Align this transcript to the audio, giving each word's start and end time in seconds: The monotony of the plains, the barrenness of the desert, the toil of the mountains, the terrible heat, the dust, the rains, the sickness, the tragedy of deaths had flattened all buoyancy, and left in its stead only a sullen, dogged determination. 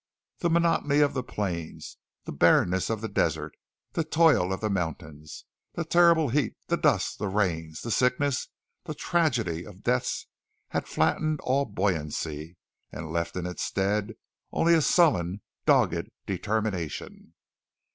The 0.39 0.49
monotony 0.49 0.99
of 1.01 1.13
the 1.13 1.21
plains, 1.21 1.97
the 2.23 2.31
barrenness 2.31 2.89
of 2.89 3.01
the 3.01 3.07
desert, 3.07 3.55
the 3.91 4.03
toil 4.03 4.51
of 4.51 4.59
the 4.59 4.67
mountains, 4.71 5.45
the 5.73 5.85
terrible 5.85 6.29
heat, 6.29 6.55
the 6.65 6.75
dust, 6.75 7.19
the 7.19 7.27
rains, 7.27 7.81
the 7.83 7.91
sickness, 7.91 8.47
the 8.85 8.95
tragedy 8.95 9.63
of 9.63 9.83
deaths 9.83 10.25
had 10.69 10.87
flattened 10.87 11.39
all 11.43 11.65
buoyancy, 11.65 12.57
and 12.91 13.11
left 13.13 13.35
in 13.35 13.45
its 13.45 13.61
stead 13.61 14.15
only 14.51 14.73
a 14.73 14.81
sullen, 14.81 15.41
dogged 15.67 16.09
determination. 16.25 17.35